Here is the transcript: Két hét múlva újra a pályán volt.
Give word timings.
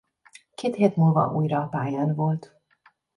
Két 0.55 0.75
hét 0.75 0.95
múlva 0.95 1.31
újra 1.33 1.61
a 1.61 1.67
pályán 1.67 2.15
volt. 2.15 2.61